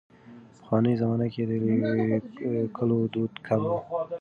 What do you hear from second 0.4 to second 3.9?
پخوانۍ زمانه کې د لیکلو دود کم و.